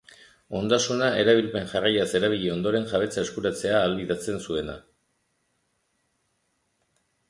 [0.59, 4.79] Ondasuna erabilpen jarraiaz erabili ondoren jabetza eskuratzea ahalbidetzen zuena.